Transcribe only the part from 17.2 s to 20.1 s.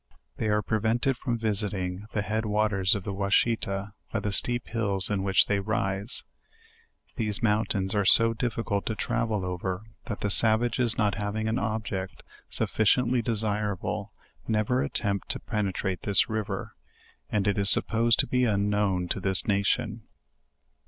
and it is supposed to be unknown to this'netion.